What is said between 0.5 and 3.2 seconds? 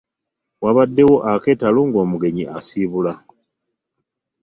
Waabaddewo akeetalo ng'omugenyi asiibula.